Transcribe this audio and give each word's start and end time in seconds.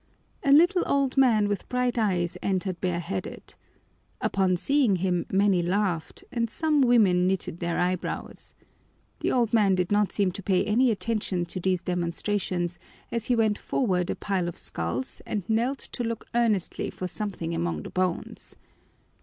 A 0.41 0.51
little 0.51 0.81
old 0.87 1.15
man 1.15 1.47
with 1.47 1.69
bright 1.69 1.95
eyes 1.95 2.35
entered 2.41 2.81
bareheaded. 2.81 3.53
Upon 4.19 4.57
seeing 4.57 4.95
him 4.95 5.27
many 5.31 5.61
laughed, 5.61 6.23
and 6.31 6.49
some 6.49 6.81
women 6.81 7.27
knitted 7.27 7.59
their 7.59 7.77
eyebrows. 7.77 8.55
The 9.19 9.31
old 9.31 9.53
man 9.53 9.75
did 9.75 9.91
not 9.91 10.11
seem 10.11 10.31
to 10.31 10.41
pay 10.41 10.65
any 10.65 10.89
attention 10.89 11.45
to 11.45 11.59
these 11.59 11.83
demonstrations 11.83 12.79
as 13.11 13.25
he 13.25 13.35
went 13.35 13.57
toward 13.57 14.09
a 14.09 14.15
pile 14.15 14.47
of 14.47 14.57
skulls 14.57 15.21
and 15.27 15.47
knelt 15.47 15.77
to 15.77 16.03
look 16.03 16.25
earnestly 16.33 16.89
for 16.89 17.07
something 17.07 17.53
among 17.53 17.83
the 17.83 17.91
bones. 17.91 18.55